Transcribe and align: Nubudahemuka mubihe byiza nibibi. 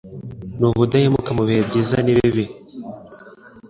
Nubudahemuka 0.59 1.29
mubihe 1.37 1.61
byiza 1.69 1.97
nibibi. 2.01 2.45